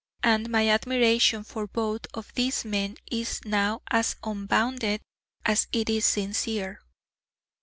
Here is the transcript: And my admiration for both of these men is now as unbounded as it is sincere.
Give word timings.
And 0.23 0.49
my 0.49 0.67
admiration 0.67 1.43
for 1.43 1.67
both 1.67 2.07
of 2.15 2.33
these 2.33 2.65
men 2.65 2.97
is 3.11 3.39
now 3.45 3.83
as 3.91 4.15
unbounded 4.23 4.99
as 5.45 5.67
it 5.71 5.91
is 5.91 6.05
sincere. 6.07 6.79